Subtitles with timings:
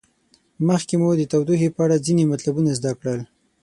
[0.67, 3.19] مخکې مو د تودوخې په اړه ځینې مطلبونه زده کړل.